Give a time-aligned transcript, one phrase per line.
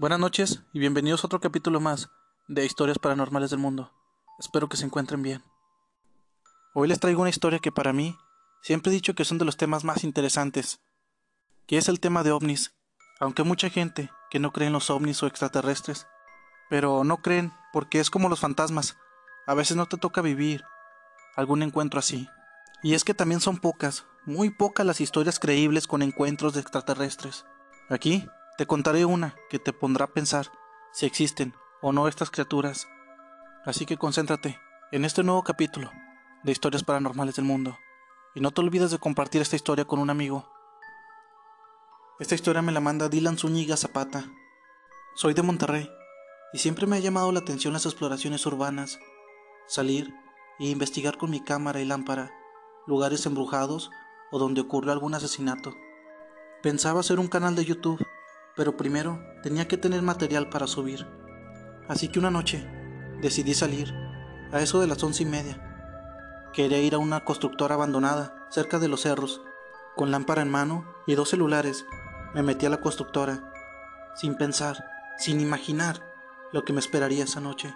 [0.00, 2.08] Buenas noches y bienvenidos a otro capítulo más
[2.46, 3.90] de Historias Paranormales del Mundo.
[4.38, 5.42] Espero que se encuentren bien.
[6.72, 8.16] Hoy les traigo una historia que para mí
[8.62, 10.80] siempre he dicho que son de los temas más interesantes,
[11.66, 12.76] que es el tema de ovnis,
[13.18, 16.06] aunque hay mucha gente que no cree en los ovnis o extraterrestres,
[16.70, 18.96] pero no creen porque es como los fantasmas,
[19.48, 20.62] a veces no te toca vivir
[21.34, 22.28] algún encuentro así.
[22.84, 27.46] Y es que también son pocas, muy pocas las historias creíbles con encuentros de extraterrestres.
[27.88, 28.28] Aquí
[28.58, 30.50] te contaré una que te pondrá a pensar
[30.90, 32.88] si existen o no estas criaturas.
[33.64, 34.58] Así que concéntrate
[34.90, 35.92] en este nuevo capítulo
[36.42, 37.78] de Historias Paranormales del Mundo.
[38.34, 40.50] Y no te olvides de compartir esta historia con un amigo.
[42.18, 44.24] Esta historia me la manda Dylan Zúñiga Zapata.
[45.14, 45.88] Soy de Monterrey
[46.52, 48.98] y siempre me ha llamado la atención las exploraciones urbanas,
[49.68, 50.12] salir
[50.58, 52.32] e investigar con mi cámara y lámpara
[52.88, 53.92] lugares embrujados
[54.32, 55.76] o donde ocurrió algún asesinato.
[56.60, 58.04] Pensaba hacer un canal de YouTube
[58.58, 61.06] pero primero tenía que tener material para subir.
[61.86, 62.68] Así que una noche
[63.22, 63.94] decidí salir,
[64.50, 66.50] a eso de las once y media.
[66.52, 69.42] Quería ir a una constructora abandonada, cerca de los cerros.
[69.94, 71.86] Con lámpara en mano y dos celulares,
[72.34, 73.52] me metí a la constructora,
[74.16, 74.84] sin pensar,
[75.18, 76.02] sin imaginar
[76.52, 77.72] lo que me esperaría esa noche.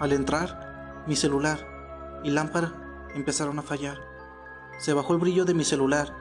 [0.00, 2.72] Al entrar, mi celular y lámpara
[3.14, 4.00] empezaron a fallar.
[4.78, 6.12] Se bajó el brillo de mi celular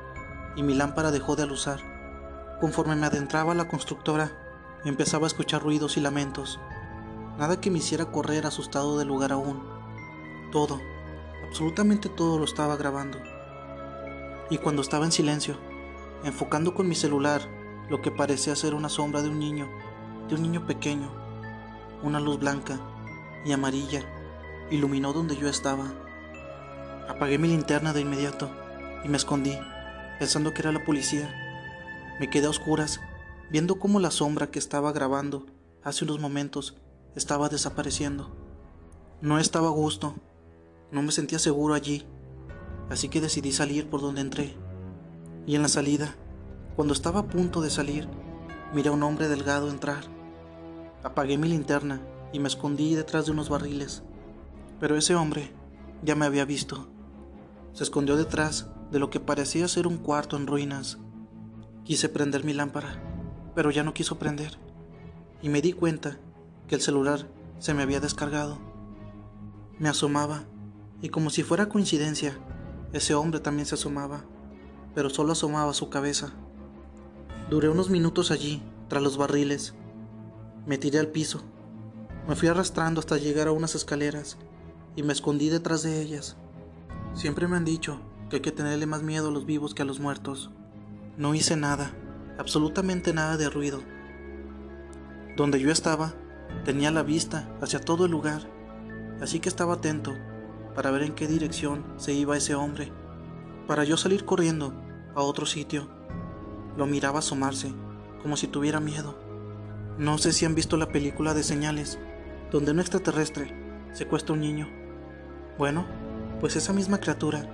[0.55, 1.92] y mi lámpara dejó de alusar.
[2.63, 4.31] Conforme me adentraba a la constructora,
[4.85, 6.61] empezaba a escuchar ruidos y lamentos.
[7.37, 9.61] Nada que me hiciera correr asustado del lugar aún.
[10.49, 10.79] Todo,
[11.45, 13.19] absolutamente todo lo estaba grabando.
[14.49, 15.57] Y cuando estaba en silencio,
[16.23, 17.41] enfocando con mi celular
[17.89, 19.67] lo que parecía ser una sombra de un niño,
[20.29, 21.11] de un niño pequeño,
[22.01, 22.79] una luz blanca
[23.43, 24.05] y amarilla
[24.71, 25.91] iluminó donde yo estaba.
[27.09, 28.49] Apagué mi linterna de inmediato
[29.03, 29.59] y me escondí,
[30.17, 31.42] pensando que era la policía.
[32.19, 32.99] Me quedé a oscuras,
[33.49, 35.45] viendo cómo la sombra que estaba grabando
[35.83, 36.75] hace unos momentos
[37.15, 38.35] estaba desapareciendo.
[39.21, 40.13] No estaba a gusto,
[40.91, 42.05] no me sentía seguro allí,
[42.89, 44.55] así que decidí salir por donde entré.
[45.47, 46.15] Y en la salida,
[46.75, 48.07] cuando estaba a punto de salir,
[48.73, 50.03] miré a un hombre delgado entrar.
[51.03, 54.03] Apagué mi linterna y me escondí detrás de unos barriles.
[54.79, 55.51] Pero ese hombre
[56.03, 56.87] ya me había visto.
[57.73, 60.99] Se escondió detrás de lo que parecía ser un cuarto en ruinas.
[61.83, 63.01] Quise prender mi lámpara,
[63.55, 64.57] pero ya no quiso prender,
[65.41, 66.17] y me di cuenta
[66.67, 67.27] que el celular
[67.59, 68.57] se me había descargado.
[69.79, 70.45] Me asomaba,
[71.01, 72.37] y como si fuera coincidencia,
[72.93, 74.23] ese hombre también se asomaba,
[74.95, 76.31] pero solo asomaba su cabeza.
[77.49, 79.73] Duré unos minutos allí, tras los barriles.
[80.65, 81.41] Me tiré al piso.
[82.29, 84.37] Me fui arrastrando hasta llegar a unas escaleras
[84.95, 86.37] y me escondí detrás de ellas.
[87.13, 87.99] Siempre me han dicho
[88.29, 90.51] que hay que tenerle más miedo a los vivos que a los muertos.
[91.15, 91.91] No hice nada,
[92.39, 93.83] absolutamente nada de ruido.
[95.37, 96.15] Donde yo estaba,
[96.65, 98.41] tenía la vista hacia todo el lugar,
[99.21, 100.15] así que estaba atento
[100.73, 102.91] para ver en qué dirección se iba ese hombre,
[103.67, 104.73] para yo salir corriendo
[105.13, 105.87] a otro sitio.
[106.77, 107.71] Lo miraba asomarse,
[108.23, 109.15] como si tuviera miedo.
[109.99, 111.99] No sé si han visto la película de señales,
[112.49, 113.53] donde un extraterrestre
[113.93, 114.67] secuestra a un niño.
[115.59, 115.85] Bueno,
[116.39, 117.47] pues esa misma criatura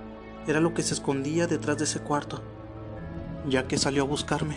[0.46, 2.42] era lo que se escondía detrás de ese cuarto
[3.46, 4.56] ya que salió a buscarme.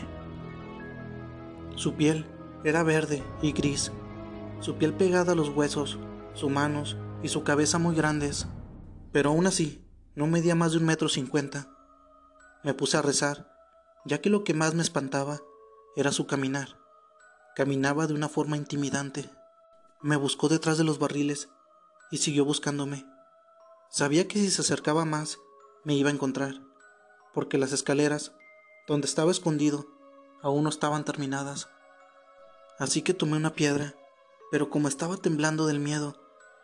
[1.75, 2.25] Su piel
[2.63, 3.91] era verde y gris,
[4.59, 5.99] su piel pegada a los huesos,
[6.33, 8.47] sus manos y su cabeza muy grandes,
[9.11, 9.85] pero aún así
[10.16, 11.67] no medía más de un metro cincuenta.
[12.63, 13.51] Me puse a rezar,
[14.05, 15.41] ya que lo que más me espantaba
[15.95, 16.77] era su caminar.
[17.55, 19.29] Caminaba de una forma intimidante.
[20.01, 21.50] Me buscó detrás de los barriles
[22.11, 23.05] y siguió buscándome.
[23.89, 25.39] Sabía que si se acercaba más,
[25.83, 26.61] me iba a encontrar,
[27.33, 28.33] porque las escaleras
[28.88, 29.88] donde estaba escondido,
[30.41, 31.69] aún no estaban terminadas.
[32.80, 33.95] Así que tomé una piedra,
[34.51, 36.15] pero como estaba temblando del miedo,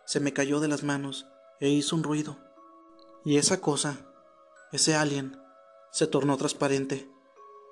[0.06, 1.28] se me cayó de las manos
[1.60, 2.38] e hizo un ruido.
[3.24, 3.98] Y esa cosa,
[4.72, 5.40] ese alien,
[5.92, 7.10] se tornó transparente,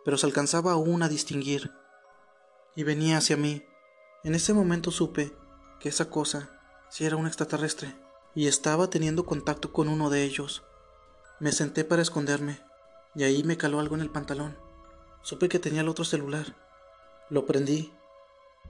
[0.06, 1.72] pero se alcanzaba aún a distinguir.
[2.76, 3.66] Y venía hacia mí.
[4.24, 5.36] En ese momento supe
[5.80, 6.50] que esa cosa
[6.90, 7.96] sí era un extraterrestre,
[8.34, 10.64] y estaba teniendo contacto con uno de ellos.
[11.40, 12.62] Me senté para esconderme,
[13.18, 14.56] y ahí me caló algo en el pantalón.
[15.24, 16.56] Supe que tenía el otro celular.
[17.32, 17.92] Lo prendí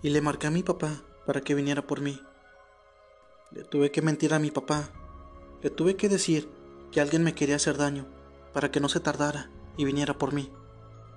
[0.01, 2.21] y le marqué a mi papá para que viniera por mí.
[3.51, 4.87] Le tuve que mentir a mi papá.
[5.61, 6.49] Le tuve que decir
[6.93, 8.05] que alguien me quería hacer daño
[8.53, 10.49] para que no se tardara y viniera por mí.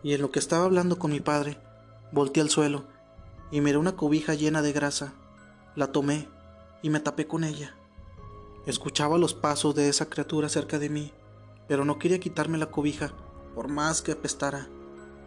[0.03, 1.57] Y en lo que estaba hablando con mi padre,
[2.11, 2.87] volteé al suelo
[3.53, 5.13] y miré una cobija llena de grasa.
[5.77, 6.29] La tomé
[6.83, 7.77] y me tapé con ella.
[8.67, 11.13] Escuchaba los pasos de esa criatura cerca de mí
[11.71, 13.13] pero no quería quitarme la cobija,
[13.55, 14.67] por más que apestara.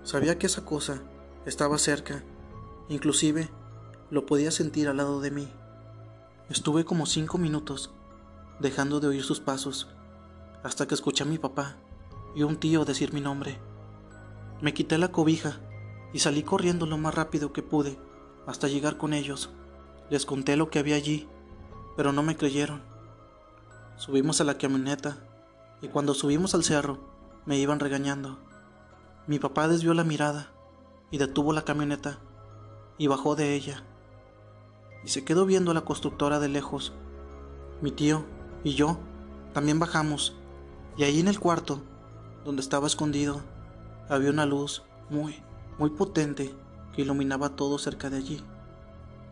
[0.04, 1.02] Sabía que esa cosa
[1.46, 2.26] estaba cerca
[2.90, 3.50] Inclusive
[4.10, 5.48] lo podía sentir al lado de mí.
[6.50, 7.94] Estuve como cinco minutos
[8.60, 9.88] dejando de oír sus pasos
[10.64, 11.78] hasta que escuché a mi papá
[12.36, 13.62] y un tío decir mi nombre.
[14.60, 15.62] Me quité la cobija
[16.12, 17.98] y salí corriendo lo más rápido que pude
[18.48, 19.50] hasta llegar con ellos.
[20.10, 21.26] Les conté lo que había allí,
[21.96, 22.82] pero no me creyeron.
[23.96, 25.26] Subimos a la camioneta
[25.84, 26.98] y cuando subimos al cerro
[27.46, 28.40] me iban regañando.
[29.28, 30.48] Mi papá desvió la mirada
[31.12, 32.20] y detuvo la camioneta
[32.98, 33.84] y bajó de ella.
[35.04, 36.94] Y se quedó viendo a la constructora de lejos.
[37.82, 38.24] Mi tío
[38.64, 38.98] y yo
[39.54, 40.38] también bajamos
[40.96, 41.82] y ahí en el cuarto,
[42.46, 43.42] donde estaba escondido,
[44.08, 45.44] había una luz muy,
[45.78, 46.56] muy potente
[46.96, 48.42] que iluminaba todo cerca de allí.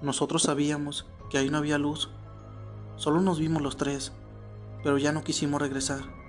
[0.01, 2.09] Nosotros sabíamos que ahí no había luz.
[2.97, 4.12] Solo nos vimos los tres,
[4.83, 6.20] pero ya no quisimos regresar.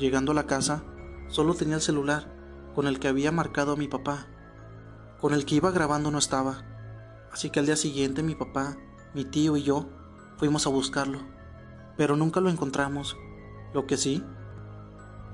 [0.00, 0.82] Llegando a la casa,
[1.28, 2.32] solo tenía el celular
[2.74, 4.28] con el que había marcado a mi papá.
[5.20, 6.64] Con el que iba grabando no estaba,
[7.30, 8.78] así que al día siguiente mi papá,
[9.12, 9.90] mi tío y yo
[10.38, 11.18] fuimos a buscarlo,
[11.98, 13.14] pero nunca lo encontramos.
[13.74, 14.24] Lo que sí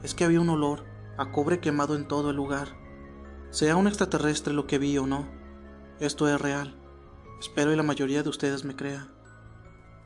[0.03, 0.83] es que había un olor
[1.17, 2.77] a cobre quemado en todo el lugar.
[3.51, 5.29] Sea un extraterrestre lo que vi o no,
[6.01, 6.75] esto es real.
[7.39, 9.07] Espero y la mayoría de ustedes me crea.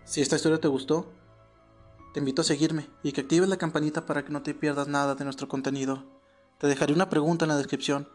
[0.05, 1.11] Si esta historia te gustó,
[2.13, 5.15] te invito a seguirme y que actives la campanita para que no te pierdas nada
[5.15, 6.05] de nuestro contenido.
[6.59, 8.09] Te dejaré una pregunta en la descripción.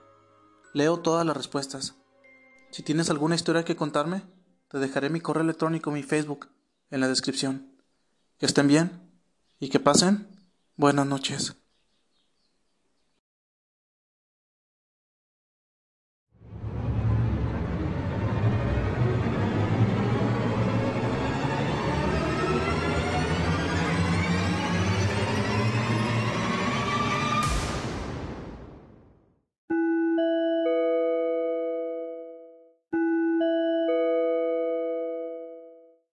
[0.74, 1.96] Leo todas las respuestas.
[2.72, 4.24] Si tienes alguna historia que contarme,
[4.70, 6.50] te dejaré mi correo electrónico y mi Facebook
[6.92, 7.72] en la descripción.
[8.38, 9.10] Que estén bien
[9.60, 10.28] y que pasen
[10.76, 11.56] buenas noches.